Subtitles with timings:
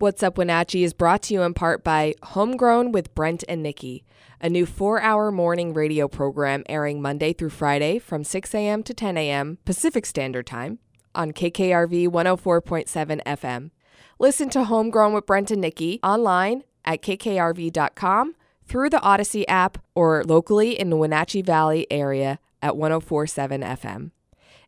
[0.00, 4.02] What's Up Wenatchee is brought to you in part by Homegrown with Brent and Nikki,
[4.40, 8.82] a new four hour morning radio program airing Monday through Friday from 6 a.m.
[8.82, 9.58] to 10 a.m.
[9.66, 10.78] Pacific Standard Time
[11.14, 13.72] on KKRV 104.7 FM.
[14.18, 18.36] Listen to Homegrown with Brent and Nikki online at kkrv.com,
[18.66, 24.12] through the Odyssey app, or locally in the Wenatchee Valley area at 1047 FM.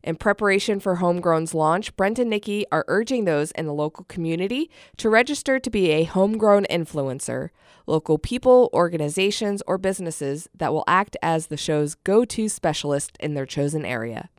[0.03, 4.69] In preparation for Homegrown's launch, Brent and Nikki are urging those in the local community
[4.97, 7.49] to register to be a homegrown influencer,
[7.87, 13.33] local people, organizations, or businesses that will act as the show's go to specialist in
[13.33, 14.29] their chosen area.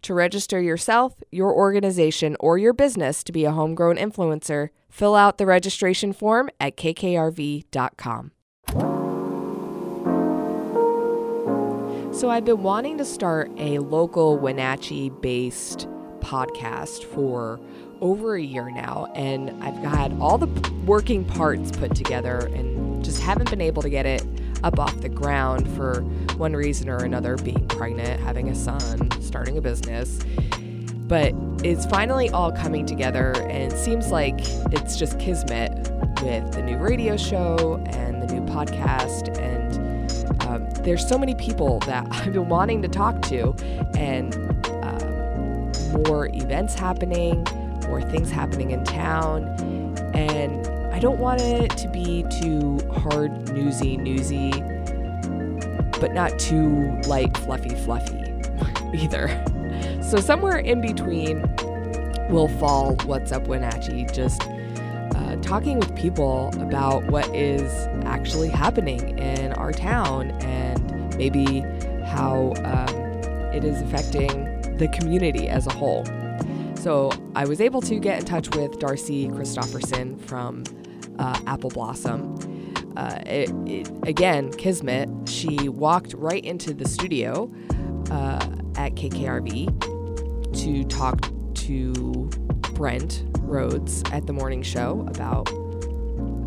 [0.00, 5.36] To register yourself, your organization, or your business to be a homegrown influencer, fill out
[5.36, 8.32] the registration form at kkrv.com.
[12.12, 15.88] So, I've been wanting to start a local Wenatchee based
[16.20, 17.58] podcast for
[18.02, 20.46] over a year now, and I've had all the
[20.84, 24.22] working parts put together and just haven't been able to get it
[24.62, 26.02] up off the ground for
[26.36, 30.20] one reason or another being pregnant, having a son, starting a business.
[31.08, 31.32] But
[31.64, 34.38] it's finally all coming together, and it seems like
[34.70, 35.72] it's just kismet
[36.22, 39.91] with the new radio show and the new podcast and
[40.52, 43.54] um, there's so many people that I've been wanting to talk to,
[43.96, 44.34] and
[44.84, 47.44] um, more events happening,
[47.86, 49.44] more things happening in town,
[50.14, 54.50] and I don't want it to be too hard, newsy, newsy,
[56.00, 58.34] but not too light, fluffy, fluffy
[58.94, 59.44] either.
[60.02, 61.40] So somewhere in between
[62.28, 64.42] will fall What's Up Wenatchee, just
[65.52, 67.70] talking with people about what is
[68.06, 71.60] actually happening in our town and maybe
[72.06, 72.96] how um,
[73.52, 76.06] it is affecting the community as a whole.
[76.74, 80.64] So I was able to get in touch with Darci Christoferson from
[81.18, 82.34] uh, Apple Blossom.
[82.96, 87.52] Uh, it, it, again, Kismet, she walked right into the studio
[88.10, 92.30] uh, at KKRV to talk to
[92.74, 95.48] Brent Rhodes at the morning show about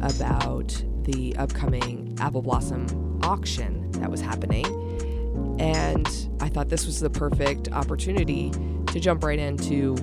[0.02, 4.66] about the upcoming Apple Blossom auction that was happening.
[5.60, 6.08] And
[6.40, 8.52] I thought this was the perfect opportunity
[8.88, 9.96] to jump right into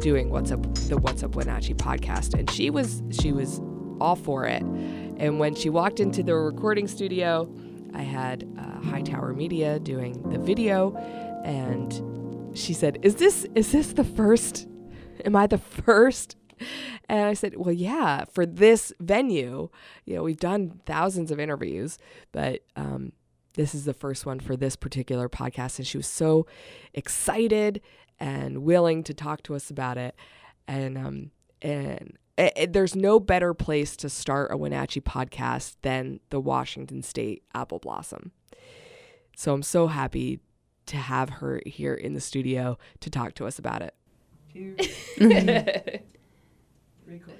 [0.00, 2.38] doing what's up the What's Up Wenatchee podcast.
[2.38, 3.60] And she was she was
[4.00, 4.62] all for it.
[4.62, 7.48] And when she walked into the recording studio,
[7.94, 10.96] I had uh, Hightower Media doing the video,
[11.44, 14.66] and she said, "Is this is this the first?
[15.24, 16.36] Am I the first
[17.08, 19.68] and I said, well, yeah, for this venue,
[20.04, 21.98] you know, we've done thousands of interviews,
[22.30, 23.12] but um,
[23.54, 25.78] this is the first one for this particular podcast.
[25.78, 26.46] And she was so
[26.94, 27.80] excited
[28.18, 30.14] and willing to talk to us about it.
[30.68, 31.30] And, um,
[31.60, 37.02] and it, it, there's no better place to start a Wenatchee podcast than the Washington
[37.02, 38.32] State Apple Blossom.
[39.36, 40.40] So I'm so happy
[40.86, 43.94] to have her here in the studio to talk to us about it.
[47.06, 47.38] Record.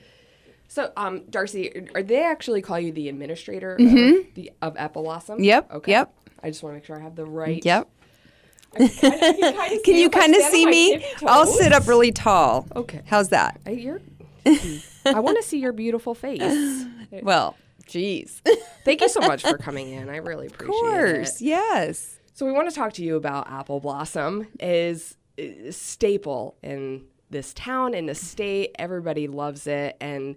[0.68, 4.20] So, um, Darci, are they actually call you the administrator mm-hmm.
[4.20, 5.42] of, the, of Apple Blossom?
[5.42, 5.70] Yep.
[5.70, 5.92] Okay.
[5.92, 6.14] Yep.
[6.42, 7.62] I just want to make sure I have the right.
[7.62, 7.88] Yep.
[8.78, 11.04] Can you kind of see me?
[11.26, 12.66] I'll sit up really tall.
[12.74, 13.02] Okay.
[13.04, 13.60] How's that?
[13.66, 14.00] I, you're.
[15.04, 16.86] I want to see your beautiful face.
[17.22, 17.56] Well,
[17.86, 18.40] geez.
[18.86, 20.08] Thank you so much for coming in.
[20.08, 20.84] I really appreciate it.
[20.84, 21.40] Of course.
[21.42, 21.44] it.
[21.44, 22.18] Yes.
[22.32, 24.48] So we want to talk to you about Apple Blossom.
[24.58, 25.16] Is
[25.70, 28.74] staple in this town in the state.
[28.78, 30.36] Everybody loves it, and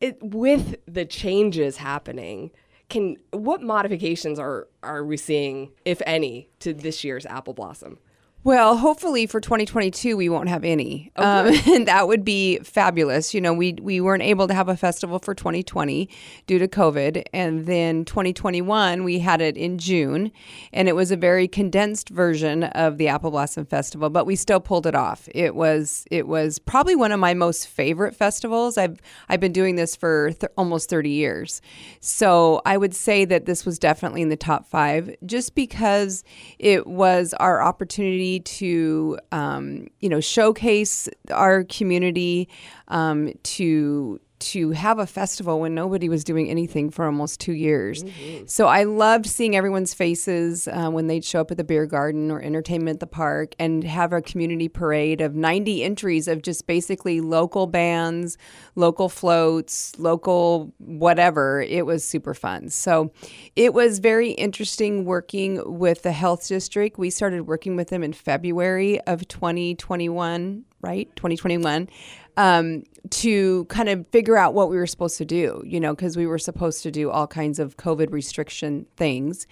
[0.00, 2.50] it with the changes happening.
[2.88, 7.98] Can what modifications are are we seeing, if any, to this year's apple blossom?
[8.44, 11.26] Well, hopefully for 2022 we won't have any, okay.
[11.26, 13.32] um, and that would be fabulous.
[13.32, 16.10] You know, we we weren't able to have a festival for 2020
[16.46, 20.30] due to COVID, and then 2021 we had it in June,
[20.74, 24.60] and it was a very condensed version of the Apple Blossom Festival, but we still
[24.60, 25.26] pulled it off.
[25.34, 28.76] It was it was probably one of my most favorite festivals.
[28.76, 29.00] I've
[29.30, 31.62] I've been doing this for th- almost 30 years,
[32.00, 36.24] so I would say that this was definitely in the top five, just because
[36.58, 42.48] it was our opportunity to um, you know showcase our community
[42.88, 48.04] um, to to have a festival when nobody was doing anything for almost two years.
[48.04, 48.46] Mm-hmm.
[48.46, 52.30] So I loved seeing everyone's faces uh, when they'd show up at the beer garden
[52.30, 56.66] or entertainment at the park and have a community parade of 90 entries of just
[56.66, 58.36] basically local bands,
[58.74, 61.62] local floats, local whatever.
[61.62, 62.68] It was super fun.
[62.68, 63.12] So
[63.56, 66.98] it was very interesting working with the health district.
[66.98, 71.14] We started working with them in February of 2021, right?
[71.16, 71.88] 2021
[72.36, 76.16] um, to kind of figure out what we were supposed to do, you know, because
[76.16, 79.46] we were supposed to do all kinds of COVID restriction things.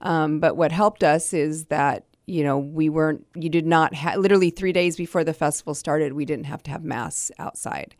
[0.00, 4.18] Um, but what helped us is that you know, we weren't, you did not have,
[4.18, 7.96] literally three days before the festival started, we didn't have to have masks outside.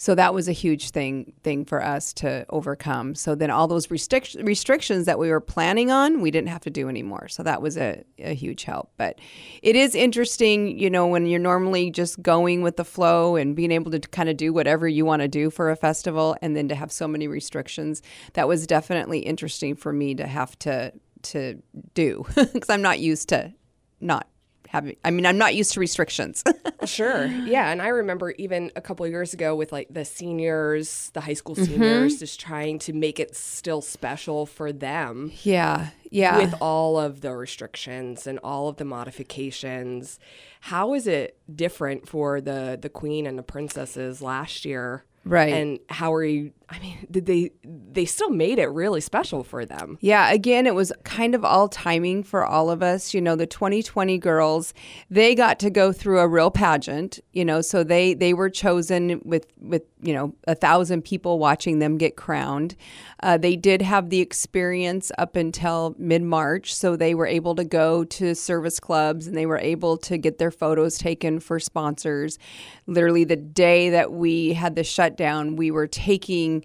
[0.00, 3.16] So that was a huge thing thing for us to overcome.
[3.16, 6.70] So then all those restric- restrictions that we were planning on, we didn't have to
[6.70, 7.26] do anymore.
[7.26, 8.92] So that was a, a huge help.
[8.96, 9.18] But
[9.60, 13.72] it is interesting, you know, when you're normally just going with the flow and being
[13.72, 16.68] able to kind of do whatever you want to do for a festival and then
[16.68, 18.00] to have so many restrictions.
[18.34, 21.60] That was definitely interesting for me to have to to
[21.94, 23.52] do because I'm not used to
[24.00, 24.28] not
[24.68, 26.44] having i mean i'm not used to restrictions.
[26.84, 27.26] Sure.
[27.26, 31.34] Yeah and i remember even a couple years ago with like the seniors the high
[31.34, 32.18] school seniors mm-hmm.
[32.18, 35.32] just trying to make it still special for them.
[35.42, 36.38] Yeah yeah.
[36.38, 40.18] With all of the restrictions and all of the modifications.
[40.60, 45.04] How is it different for the the queen and the princesses last year?
[45.24, 45.52] Right.
[45.52, 49.64] And how are you I mean, did they they still made it really special for
[49.64, 49.96] them.
[50.00, 53.14] Yeah, again, it was kind of all timing for all of us.
[53.14, 54.74] You know, the 2020 girls,
[55.10, 59.20] they got to go through a real pageant, you know, so they they were chosen
[59.24, 62.76] with with, you know, a thousand people watching them get crowned.
[63.22, 67.64] Uh, they did have the experience up until mid March, so they were able to
[67.64, 72.38] go to service clubs and they were able to get their photos taken for sponsors.
[72.86, 76.57] Literally, the day that we had the shutdown, we were taking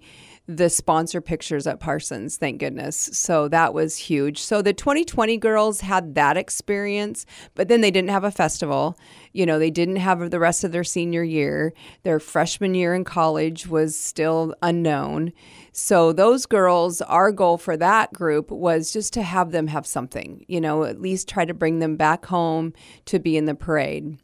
[0.46, 2.96] the sponsor pictures at Parsons, thank goodness.
[3.12, 4.42] So that was huge.
[4.42, 7.24] So the 2020 girls had that experience,
[7.54, 8.98] but then they didn't have a festival.
[9.32, 11.72] You know, they didn't have the rest of their senior year.
[12.02, 15.32] Their freshman year in college was still unknown.
[15.72, 20.44] So those girls, our goal for that group was just to have them have something,
[20.46, 22.74] you know, at least try to bring them back home
[23.06, 24.18] to be in the parade.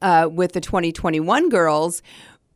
[0.00, 2.00] Uh, with the 2021 girls,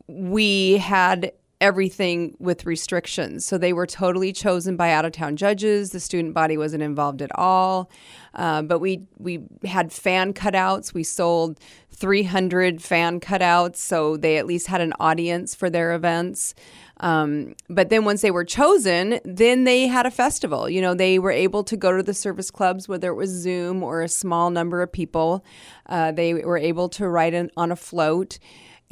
[0.07, 1.33] we had
[1.63, 3.45] everything with restrictions.
[3.45, 5.91] So they were totally chosen by out of town judges.
[5.91, 7.89] The student body wasn't involved at all.
[8.33, 10.93] Uh, but we we had fan cutouts.
[10.93, 11.59] We sold
[11.91, 16.53] 300 fan cutouts, so they at least had an audience for their events.
[16.99, 20.69] Um, but then once they were chosen, then they had a festival.
[20.69, 23.83] You know, they were able to go to the service clubs, whether it was Zoom
[23.83, 25.45] or a small number of people.
[25.85, 28.37] Uh, they were able to ride in, on a float.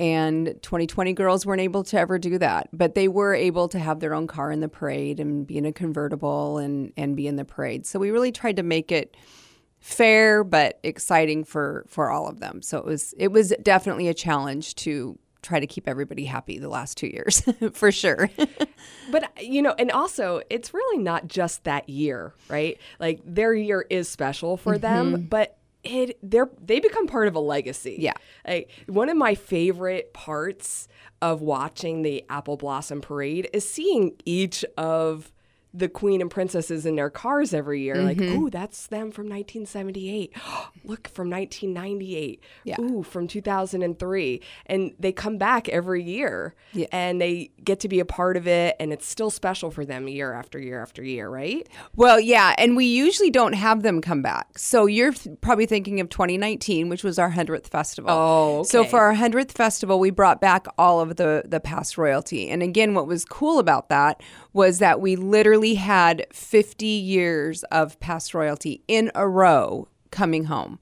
[0.02, 4.00] And 2020 girls weren't able to ever do that, but they were able to have
[4.00, 7.36] their own car in the parade and be in a convertible and, and be in
[7.36, 7.86] the parade.
[7.86, 9.16] So we really tried to make it
[9.80, 12.64] fair but exciting for for all of them.
[12.64, 16.70] So it was it was definitely a challenge to try to keep everybody happy the
[16.70, 17.44] last 2 years
[17.74, 18.28] for sure.
[19.12, 22.80] but you know, and also it's really not just that year, right?
[23.00, 24.82] Like their year is special for mm-hmm.
[24.82, 27.96] them, but it they're they become part of a legacy.
[28.00, 28.14] Yeah.
[28.48, 30.88] Like one of my favorite parts
[31.22, 35.32] of watching the Apple Blossom Parade is seeing each of
[35.74, 37.96] the queen and princesses in their cars every year.
[37.96, 38.06] Mm-hmm.
[38.06, 40.34] Like, ooh, that's them from 1978.
[40.84, 42.44] Look, from 1998.
[42.66, 42.80] Yeah.
[42.80, 44.42] Ooh, from 2003.
[44.66, 46.88] And they come back every year yeah.
[46.92, 48.76] and they get to be a part of it.
[48.80, 51.68] And it's still special for them year after year after year, right?
[51.96, 52.54] Well, yeah.
[52.58, 54.58] And we usually don't have them come back.
[54.58, 58.12] So you're th- probably thinking of 2019, which was our 100th festival.
[58.12, 58.68] Oh, okay.
[58.68, 62.50] So for our 100th festival, we brought back all of the, the past royalty.
[62.50, 64.22] And again, what was cool about that
[64.54, 70.80] was that we literally had 50 years of past royalty in a row coming home.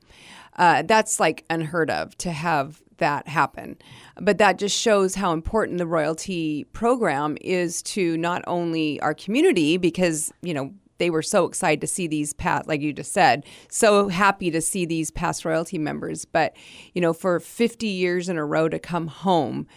[0.57, 3.77] Uh, that's like unheard of to have that happen.
[4.19, 9.77] But that just shows how important the royalty program is to not only our community,
[9.77, 13.45] because, you know, they were so excited to see these past, like you just said,
[13.69, 16.25] so happy to see these past royalty members.
[16.25, 16.55] But,
[16.93, 19.67] you know, for 50 years in a row to come home,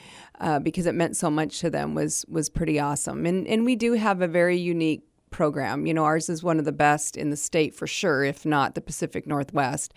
[0.41, 3.25] uh, because it meant so much to them was was pretty awesome.
[3.27, 5.87] And and we do have a very unique program.
[5.87, 8.75] You know, ours is one of the best in the state for sure, if not
[8.75, 9.93] the Pacific Northwest.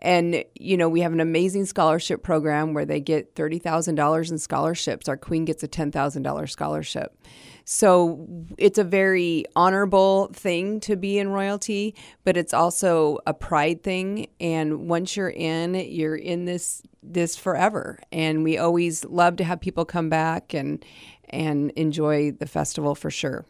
[0.00, 5.08] And, you know, we have an amazing scholarship program where they get $30,000 in scholarships.
[5.08, 7.16] Our queen gets a $10,000 scholarship.
[7.64, 8.26] So
[8.58, 11.94] it's a very honorable thing to be in royalty,
[12.24, 14.26] but it's also a pride thing.
[14.40, 17.98] And once you're in, you're in this this forever.
[18.12, 20.84] And we always love to have people come back and
[21.28, 23.46] and enjoy the festival for sure.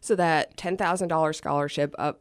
[0.00, 2.20] So that ten thousand dollars scholarship up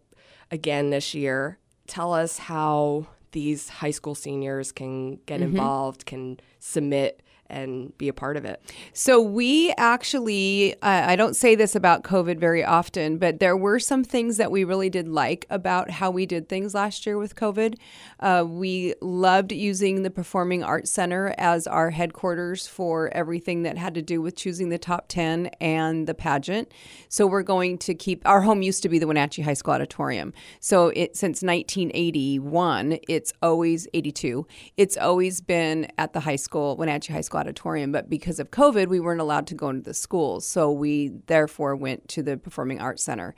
[0.51, 1.60] again this year.
[1.88, 5.51] Tell us how these high school seniors can get mm-hmm.
[5.51, 8.62] involved, can submit and be a part of it.
[8.94, 13.80] So we actually, uh, I don't say this about COVID very often, but there were
[13.80, 17.36] some things that we really did like about how we did things last year with
[17.36, 17.77] COVID.
[18.20, 23.94] Uh, we loved using the Performing Arts Center as our headquarters for everything that had
[23.96, 26.72] to do with choosing the top 10 and the pageant.
[27.10, 30.34] So we're going to keep, our home used to be the Wenatchee High School Auditorium.
[30.60, 37.13] So it, since 1981, it's always 82, it's always been at the high school, Wenatchee
[37.13, 37.91] High Auditorium.
[37.91, 40.46] But because of COVID, we weren't allowed to go into the schools.
[40.46, 43.36] So we therefore went to the Performing Arts Center.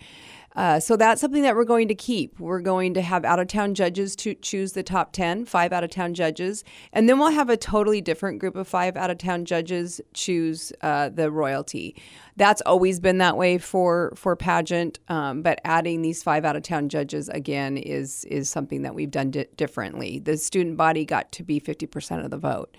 [0.55, 2.39] Uh, so that's something that we're going to keep.
[2.39, 5.83] We're going to have out of town judges to choose the top 10, five out
[5.83, 6.63] of town judges.
[6.91, 10.73] And then we'll have a totally different group of five out of town judges choose
[10.81, 11.95] uh, the royalty.
[12.35, 14.99] That's always been that way for, for pageant.
[15.07, 19.11] Um, but adding these five out of town judges again is, is something that we've
[19.11, 20.19] done di- differently.
[20.19, 22.75] The student body got to be 50% of the vote.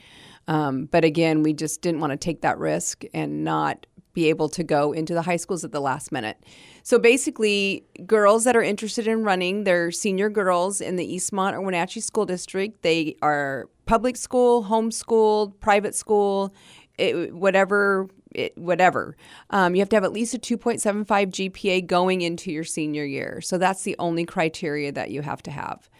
[0.50, 4.48] Um, but again, we just didn't want to take that risk and not be able
[4.48, 6.44] to go into the high schools at the last minute.
[6.82, 11.60] So basically, girls that are interested in running, they're senior girls in the Eastmont or
[11.60, 12.82] Wenatchee School District.
[12.82, 16.52] They are public school, homeschooled, private school,
[16.98, 18.08] it, whatever.
[18.32, 19.16] It, whatever.
[19.50, 23.40] Um, you have to have at least a 2.75 GPA going into your senior year.
[23.40, 25.90] So that's the only criteria that you have to have.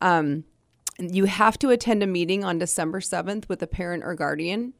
[0.00, 0.42] Um,
[0.98, 4.72] you have to attend a meeting on December 7th with a parent or guardian.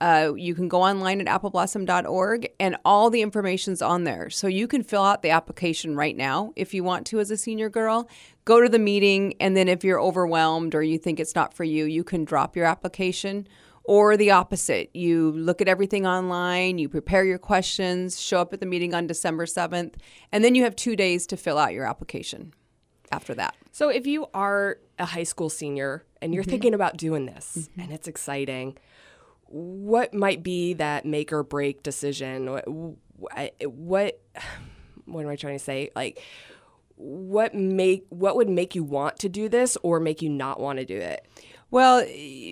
[0.00, 4.28] Uh, you can go online at appleblossom.org and all the information's on there.
[4.30, 7.36] So you can fill out the application right now if you want to as a
[7.36, 8.08] senior girl.
[8.44, 11.62] Go to the meeting, and then if you're overwhelmed or you think it's not for
[11.62, 13.46] you, you can drop your application.
[13.84, 18.58] Or the opposite, you look at everything online, you prepare your questions, show up at
[18.58, 19.94] the meeting on December 7th,
[20.32, 22.54] and then you have two days to fill out your application
[23.12, 23.54] after that.
[23.72, 26.50] So if you are a high school senior and you're mm-hmm.
[26.50, 27.80] thinking about doing this mm-hmm.
[27.80, 28.76] and it's exciting,
[29.46, 32.50] what might be that make or break decision?
[32.50, 34.20] What, what,
[35.06, 35.90] what am I trying to say?
[35.96, 36.20] Like,
[36.96, 40.78] what make what would make you want to do this or make you not want
[40.78, 41.26] to do it?
[41.70, 42.04] Well,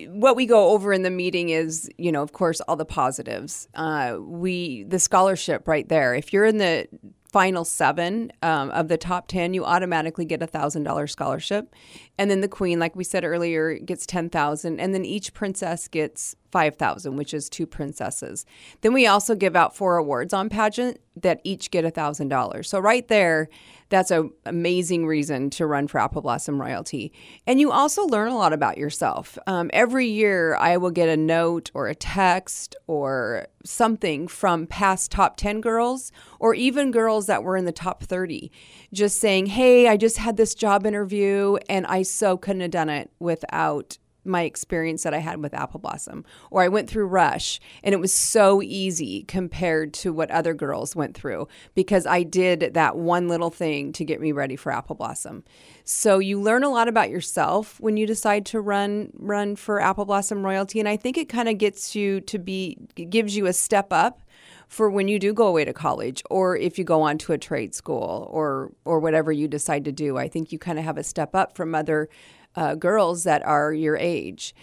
[0.09, 3.69] what we go over in the meeting is, you know, of course, all the positives.
[3.75, 6.15] Uh, we the scholarship right there.
[6.15, 6.87] If you're in the
[7.31, 11.73] final seven um, of the top 10 you automatically get a thousand dollar scholarship.
[12.17, 16.35] And then the queen like we said earlier gets 10000 and then each princess gets
[16.51, 18.45] 5000 which is two princesses.
[18.81, 22.69] Then we also give out four awards on pageant that each get a thousand dollars.
[22.69, 23.49] So right there
[23.91, 27.11] that's an amazing reason to run for Apple Blossom Royalty.
[27.45, 29.37] And you also learn a lot about yourself.
[29.45, 35.11] Um, every year, I will get a note or a text or something from past
[35.11, 38.49] top 10 girls or even girls that were in the top 30
[38.93, 42.89] just saying, Hey, I just had this job interview and I so couldn't have done
[42.89, 47.59] it without my experience that I had with Apple Blossom, or I went through Rush,
[47.83, 52.73] and it was so easy compared to what other girls went through because I did
[52.73, 55.43] that one little thing to get me ready for Apple Blossom.
[55.83, 60.05] So you learn a lot about yourself when you decide to run run for Apple
[60.05, 62.77] Blossom royalty, and I think it kind of gets you to be
[63.09, 64.21] gives you a step up
[64.71, 67.37] for when you do go away to college or if you go on to a
[67.37, 70.17] trade school or or whatever you decide to do.
[70.17, 72.07] I think you kind of have a step up from other
[72.55, 74.53] uh, girls that are your age.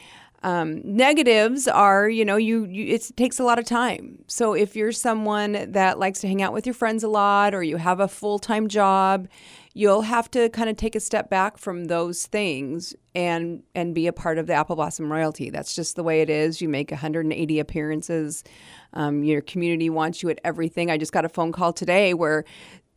[0.43, 4.23] Um, negatives are, you know, you, you it takes a lot of time.
[4.29, 7.63] So if you're someone that likes to hang out with your friends a lot, or
[7.65, 9.27] you have a full time job,
[9.75, 14.07] you'll have to kind of take a step back from those things and and be
[14.07, 15.51] a part of the Apple Blossom royalty.
[15.51, 16.61] That's just the way it is.
[16.61, 18.45] You make 180 appearances.
[18.93, 20.89] Um, your community wants you at everything.
[20.89, 22.45] I just got a phone call today where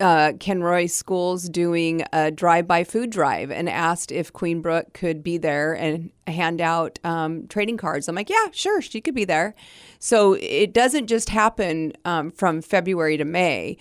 [0.02, 5.38] uh, Kenroy Schools doing a drive-by food drive and asked if Queen Brooke could be
[5.38, 8.08] there and hand out um, trading cards.
[8.08, 9.56] I'm like, yeah, sure, she could be there.
[10.00, 13.78] So it doesn't just happen um, from February to May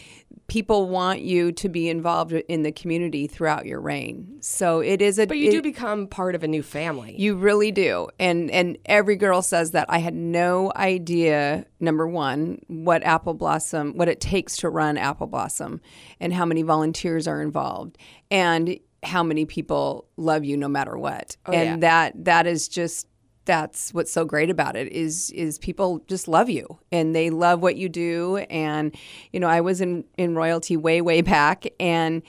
[0.50, 4.36] people want you to be involved in the community throughout your reign.
[4.40, 7.14] So it is a But you it, do become part of a new family.
[7.16, 8.08] You really do.
[8.18, 13.96] And and every girl says that I had no idea number 1 what Apple Blossom
[13.96, 15.80] what it takes to run Apple Blossom
[16.18, 17.98] and how many volunteers are involved
[18.30, 21.36] and how many people love you no matter what.
[21.46, 21.88] Oh, and yeah.
[22.12, 23.06] that that is just
[23.44, 27.62] that's what's so great about it is is people just love you and they love
[27.62, 28.94] what you do and
[29.32, 32.22] you know I was in in royalty way way back and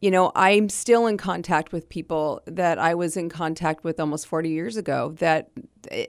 [0.00, 4.26] you know I'm still in contact with people that I was in contact with almost
[4.26, 5.48] 40 years ago that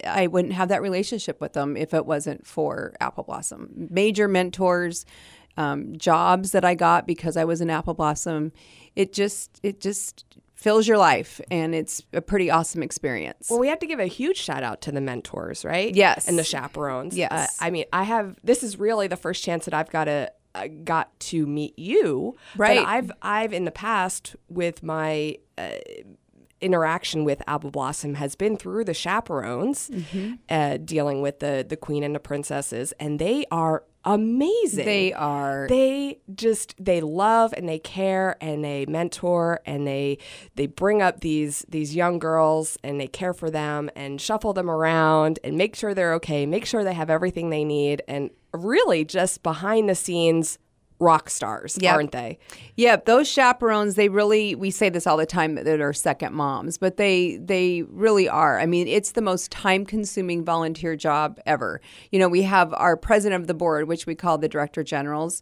[0.05, 5.05] I wouldn't have that relationship with them if it wasn't for Apple Blossom major mentors
[5.59, 8.51] um, jobs that I got because I was an Apple Blossom
[8.95, 10.25] it just it just
[10.55, 13.47] fills your life, and it's a pretty awesome experience.
[13.49, 15.95] Well, we have to give a huge shout out to the mentors, right?
[15.95, 16.27] Yes.
[16.27, 17.15] And the chaperones.
[17.15, 17.31] Yes.
[17.31, 20.29] Uh, I mean, I have, this is really the first chance that I've got to,
[20.55, 22.35] uh, got to meet you.
[22.57, 22.85] Right.
[22.85, 25.69] I've, I've in the past with my, uh,
[26.61, 30.33] interaction with Apple Blossom has been through the chaperones, Mm-hmm.
[30.49, 34.85] uh, dealing with the the queen and the princesses, and they are amazing.
[34.85, 35.67] They are.
[35.67, 40.17] They just they love and they care and they mentor and they
[40.55, 44.69] they bring up these these young girls and they care for them and shuffle them
[44.69, 49.05] around and make sure they're okay, make sure they have everything they need, and really
[49.05, 50.57] just behind the scenes
[50.99, 51.93] rock stars, Yep.
[51.95, 52.37] aren't they?
[52.75, 56.77] Yeah, those chaperones, they really we say this all the time that are second moms,
[56.77, 58.59] but they they really are.
[58.59, 61.79] I mean, it's the most time-consuming volunteer job ever.
[62.11, 65.41] You know, we have our president of the board, which we call the director generals.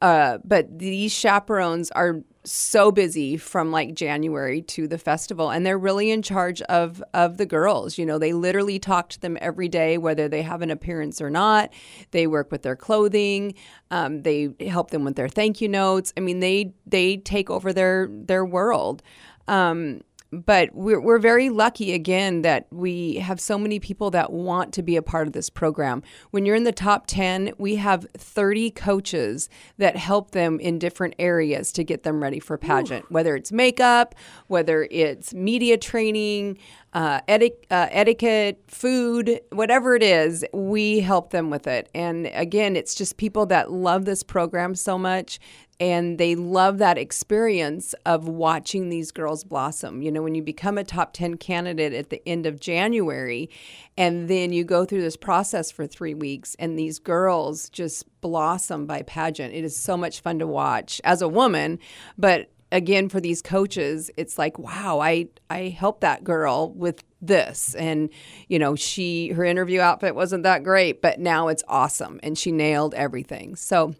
[0.00, 5.78] Uh, but these chaperones are so busy from like January to the festival, and they're
[5.78, 7.98] really in charge of of the girls.
[7.98, 11.30] You know, they literally talk to them every day, whether they have an appearance or
[11.30, 11.72] not.
[12.12, 13.54] They work with their clothing.
[13.90, 16.12] Um, they help them with their thank you notes.
[16.16, 19.02] I mean, they they take over their their world.
[19.46, 24.74] Um, but we're, we're very lucky again that we have so many people that want
[24.74, 26.02] to be a part of this program.
[26.30, 31.14] When you're in the top 10, we have 30 coaches that help them in different
[31.18, 34.14] areas to get them ready for pageant, whether it's makeup,
[34.48, 36.58] whether it's media training,
[36.92, 41.88] uh, eti- uh, etiquette, food, whatever it is, we help them with it.
[41.94, 45.38] And again, it's just people that love this program so much
[45.80, 50.02] and they love that experience of watching these girls blossom.
[50.02, 53.48] You know, when you become a top 10 candidate at the end of January,
[53.96, 58.86] and then you go through this process for three weeks, and these girls just blossom
[58.86, 59.54] by pageant.
[59.54, 61.78] It is so much fun to watch as a woman,
[62.16, 67.74] but again for these coaches it's like wow i i helped that girl with this
[67.76, 68.10] and
[68.48, 72.52] you know she her interview outfit wasn't that great but now it's awesome and she
[72.52, 73.94] nailed everything so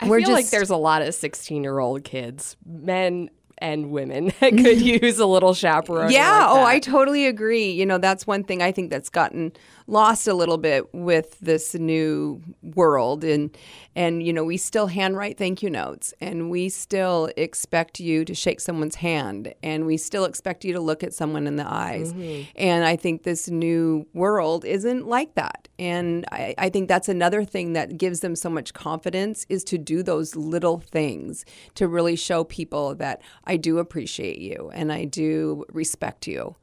[0.00, 3.90] I we're feel just like there's a lot of 16 year old kids, men and
[3.90, 6.10] women, that could use a little chaperone.
[6.10, 6.64] Yeah, like oh.
[6.64, 7.70] I totally agree.
[7.72, 9.52] You know, that's one thing I think that's gotten
[9.88, 13.56] lost a little bit with this new world and
[13.96, 18.34] and you know, we still handwrite thank you notes and we still expect you to
[18.34, 22.12] shake someone's hand and we still expect you to look at someone in the eyes.
[22.12, 22.42] Mm-hmm.
[22.54, 25.66] And I think this new world isn't like that.
[25.78, 29.78] And I, I think that's another thing that gives them so much confidence is to
[29.78, 35.06] do those little things to really show people that I do appreciate you and I
[35.06, 36.54] do respect you.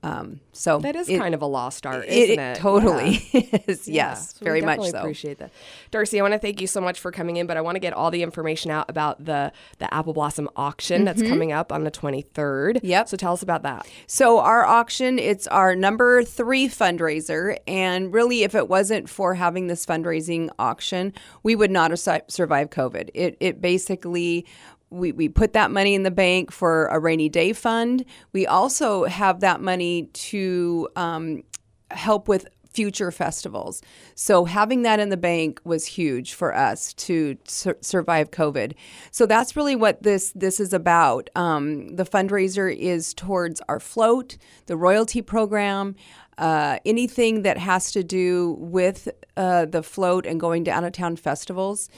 [0.00, 2.60] Um, so That is it- kind of a lost art, it, isn't it it?
[2.60, 3.16] totally
[3.66, 3.88] is.
[3.88, 4.98] Yeah, yes, so very much so.
[4.98, 5.50] Appreciate that,
[5.90, 6.18] Darci.
[6.18, 7.92] I want to thank you so much for coming in, but I want to get
[7.92, 11.90] all the information out about the the Apple Blossom auction that's coming up on the
[11.90, 12.76] twenty third.
[12.76, 12.86] Mm-hmm.
[12.86, 13.08] Yep.
[13.08, 13.88] So tell us about that.
[14.06, 19.66] So our auction, it's our number three fundraiser, and really, if it wasn't for having
[19.66, 23.10] this fundraising auction, we would not have survived COVID.
[23.14, 24.46] It it basically.
[24.90, 28.04] We, we put that money in the bank for a rainy day fund.
[28.32, 31.42] We also have that money to um,
[31.90, 32.46] help with
[32.78, 33.82] future festivals.
[34.14, 38.74] So having that in the bank was huge for us to sur- survive COVID.
[39.10, 41.28] So that's really what this this is about.
[41.34, 45.96] Um, the fundraiser is towards our float, the royalty program.
[46.36, 50.92] Uh, anything that has to do with uh, the float and going to out of
[50.92, 51.88] town festivals.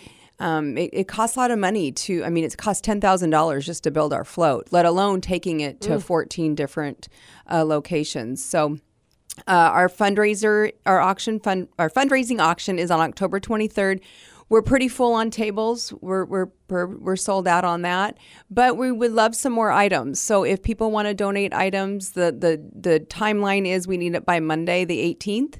[0.41, 3.85] Um, it, it costs a lot of money to, I mean, it costs $10,000 just
[3.85, 7.09] to build our float, let alone taking it to 14 different
[7.51, 8.45] uh, locations.
[8.45, 8.79] So,
[9.47, 14.01] uh, our fundraiser, our auction fund, our fundraising auction is on October 23rd.
[14.49, 15.93] We're pretty full on tables.
[16.01, 18.19] We're, we're, we're, we're sold out on that,
[18.51, 20.19] but we would love some more items.
[20.19, 24.27] So if people want to donate items, the, the, the timeline is we need it
[24.27, 25.59] by Monday, the 18th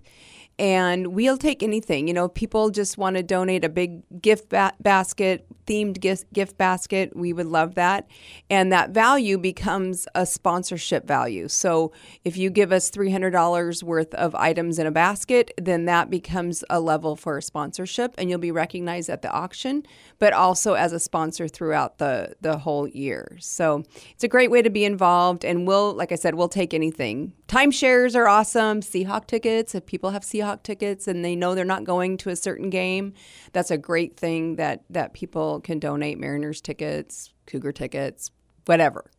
[0.61, 2.07] and we'll take anything.
[2.07, 6.59] You know, people just want to donate a big gift ba- basket, themed gift, gift
[6.59, 8.07] basket, we would love that.
[8.51, 11.49] And that value becomes a sponsorship value.
[11.49, 11.93] So
[12.25, 16.79] if you give us $300 worth of items in a basket, then that becomes a
[16.79, 19.85] level for a sponsorship and you'll be recognized at the auction,
[20.19, 23.39] but also as a sponsor throughout the, the whole year.
[23.41, 25.43] So it's a great way to be involved.
[25.43, 27.33] And we'll, like I said, we'll take anything.
[27.51, 28.81] Timeshares are awesome.
[28.81, 32.37] Seahawk tickets, if people have Seahawk tickets and they know they're not going to a
[32.37, 33.13] certain game,
[33.53, 38.31] that's a great thing that, that people can donate Mariners tickets, Cougar tickets,
[38.67, 39.11] whatever.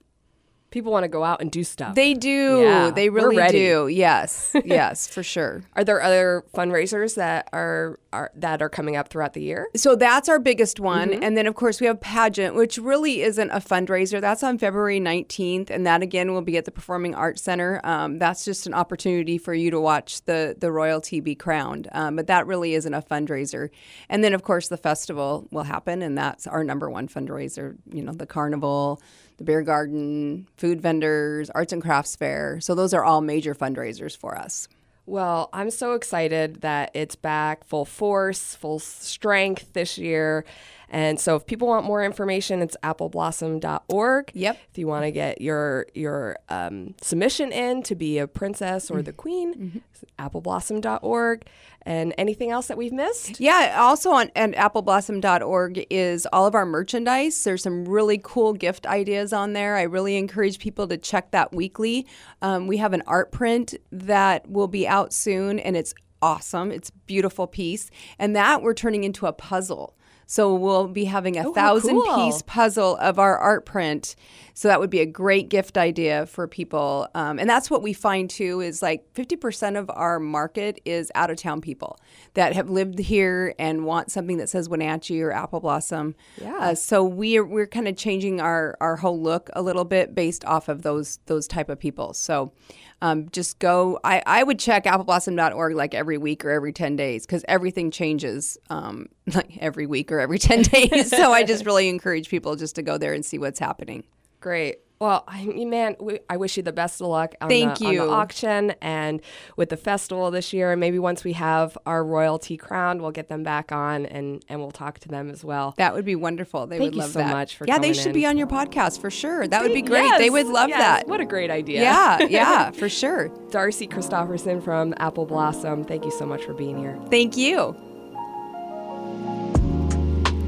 [0.71, 1.95] People want to go out and do stuff.
[1.95, 2.61] They do.
[2.61, 3.89] Yeah, they really do.
[3.89, 4.55] Yes.
[4.65, 5.63] yes, for sure.
[5.75, 9.67] are there other fundraisers that are, are that are coming up throughout the year?
[9.75, 11.09] So that's our biggest one.
[11.09, 11.23] Mm-hmm.
[11.23, 14.21] And then, of course, we have pageant, which really isn't a fundraiser.
[14.21, 15.69] That's on February 19th.
[15.69, 17.81] And that, again, will be at the Performing Arts Center.
[17.83, 21.89] Um, that's just an opportunity for you to watch the, the royalty be crowned.
[21.91, 23.69] Um, but that really isn't a fundraiser.
[24.07, 26.01] And then, of course, the festival will happen.
[26.01, 27.75] And that's our number one fundraiser.
[27.91, 29.01] You know, the carnival,
[29.41, 32.59] the beer garden, food vendors, arts and crafts fair.
[32.61, 34.67] So those are all major fundraisers for us.
[35.07, 40.45] Well, I'm so excited that it's back full force, full strength this year.
[40.93, 44.31] And so if people want more information, it's appleblossom.org.
[44.33, 44.57] Yep.
[44.69, 48.95] If you want to get your your um, submission in to be a princess or
[48.95, 49.03] Mm-hmm.
[49.05, 51.47] the queen, it's appleblossom.org.
[51.83, 53.39] And anything else that we've missed?
[53.39, 57.43] Yeah, also on and appleblossom.org is all of our merchandise.
[57.43, 59.77] There's some really cool gift ideas on there.
[59.77, 62.05] I really encourage people to check that weekly.
[62.41, 66.71] Um, we have an art print that will be out soon, and it's awesome.
[66.71, 69.95] It's a beautiful piece, and that we're turning into a puzzle.
[70.31, 72.15] So we'll be having a thousand cool.
[72.15, 74.15] piece puzzle of our art print.
[74.53, 77.09] So that would be a great gift idea for people.
[77.13, 81.31] Um, and that's what we find too is like 50% of our market is out
[81.31, 81.99] of town people
[82.35, 86.15] that have lived here and want something that says Wenatchee or Apple Blossom.
[86.41, 86.57] Yeah.
[86.59, 90.45] Uh, so we're we're kind of changing our our whole look a little bit based
[90.45, 92.13] off of those those type of people.
[92.13, 92.53] So.
[93.01, 93.99] Um, just go.
[94.03, 98.57] I, I would check appleblossom.org like every week or every 10 days because everything changes
[98.69, 101.09] um, like every week or every 10 days.
[101.09, 104.03] so I just really encourage people just to go there and see what's happening.
[104.39, 104.79] Great.
[105.01, 107.87] Well, I mean, man, we, I wish you the best of luck on, Thank the,
[107.87, 108.05] on you.
[108.05, 109.19] the auction and
[109.57, 110.73] with the festival this year.
[110.73, 114.59] And maybe once we have our royalty crowned, we'll get them back on and, and
[114.59, 115.73] we'll talk to them as well.
[115.77, 116.67] That would be wonderful.
[116.67, 117.31] They Thank would you love so that.
[117.31, 118.13] much for yeah, they should in.
[118.13, 119.47] be on your podcast for sure.
[119.47, 120.03] That would be great.
[120.03, 120.77] Yes, they would love yes.
[120.77, 121.07] that.
[121.07, 121.81] What a great idea.
[121.81, 123.29] yeah, yeah, for sure.
[123.49, 126.99] Darci Christoferson from Apple Blossom, thank you so much for being here.
[127.09, 127.71] Thank you.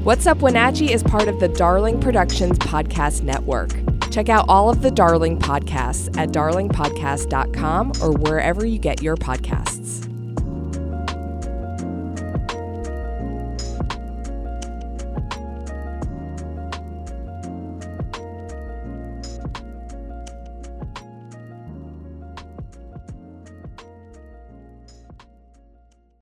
[0.04, 3.72] What's Up Wenatchee is part of the Darling Productions Podcast Network.
[4.14, 10.03] Check out all of the Darling podcasts at darlingpodcast.com or wherever you get your podcasts.